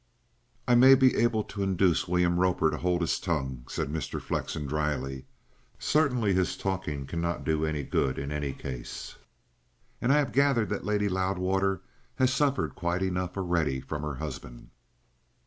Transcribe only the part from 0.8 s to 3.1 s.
be able to induce William Roper to hold